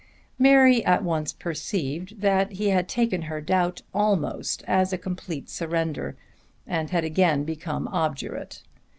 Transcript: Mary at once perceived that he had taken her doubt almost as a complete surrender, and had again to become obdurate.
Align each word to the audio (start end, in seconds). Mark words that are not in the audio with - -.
Mary 0.39 0.83
at 0.83 1.03
once 1.03 1.31
perceived 1.31 2.21
that 2.21 2.53
he 2.53 2.69
had 2.69 2.89
taken 2.89 3.21
her 3.21 3.39
doubt 3.39 3.83
almost 3.93 4.63
as 4.65 4.91
a 4.91 4.97
complete 4.97 5.47
surrender, 5.47 6.17
and 6.65 6.89
had 6.89 7.03
again 7.03 7.41
to 7.41 7.45
become 7.45 7.87
obdurate. 7.89 8.63